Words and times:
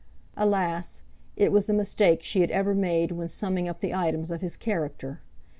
Alas! 0.35 1.03
it 1.35 1.51
was 1.51 1.67
the 1.67 1.75
mistake 1.75 2.23
she 2.23 2.41
had 2.41 2.49
ever 2.49 2.73
made 2.73 3.11
when 3.11 3.27
summing 3.29 3.69
up 3.69 3.81
the 3.81 3.93
items 3.93 4.31
of 4.31 4.41
his 4.41 4.55
character! 4.57 5.21